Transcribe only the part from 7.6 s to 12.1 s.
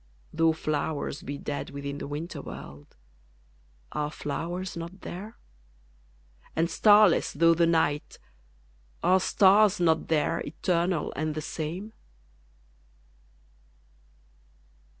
night, Are stars not there, eternal and the same?